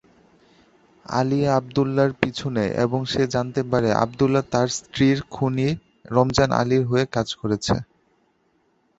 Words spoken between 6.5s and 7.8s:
আলীর হয়ে কাজ করছে।